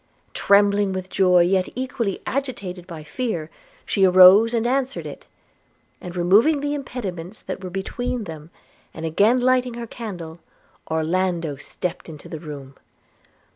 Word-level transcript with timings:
Trembling 0.33 0.93
with 0.93 1.11
joy, 1.11 1.41
yet 1.43 1.69
equally 1.75 2.23
agitated 2.25 2.87
by 2.87 3.03
fear, 3.03 3.51
she 3.85 4.03
arose 4.03 4.51
and 4.51 4.65
answered 4.65 5.05
it; 5.05 5.27
and 6.01 6.15
removing 6.15 6.59
the 6.59 6.73
impediments 6.73 7.43
that 7.43 7.63
were 7.63 7.69
between 7.69 8.23
them, 8.23 8.49
and 8.95 9.05
again 9.05 9.39
lighting 9.39 9.75
her 9.75 9.85
candle, 9.85 10.39
Orlando 10.89 11.55
stepped 11.55 12.09
into 12.09 12.27
the 12.27 12.39
room. 12.39 12.73